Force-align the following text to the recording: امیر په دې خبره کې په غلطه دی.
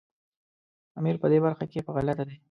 امیر 0.99 1.15
په 1.21 1.27
دې 1.31 1.37
خبره 1.39 1.65
کې 1.71 1.85
په 1.85 1.91
غلطه 1.95 2.23
دی. 2.29 2.37